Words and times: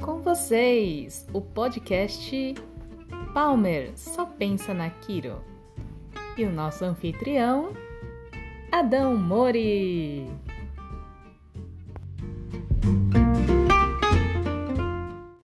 Com 0.00 0.22
vocês 0.22 1.26
o 1.32 1.42
podcast 1.42 2.54
Palmer 3.34 3.92
Só 3.96 4.24
Pensa 4.24 4.72
na 4.72 4.88
Kiro 4.88 5.44
e 6.38 6.44
o 6.44 6.50
nosso 6.50 6.84
anfitrião 6.86 7.74
Adão 8.72 9.14
Mori. 9.14 10.26